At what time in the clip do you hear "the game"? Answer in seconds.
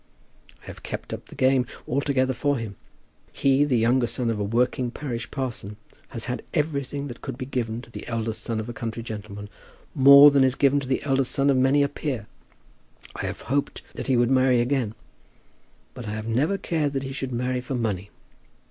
1.29-1.67